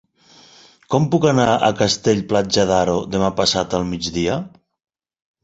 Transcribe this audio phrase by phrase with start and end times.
[0.93, 4.41] Com puc anar a Castell-Platja d'Aro demà passat al migdia?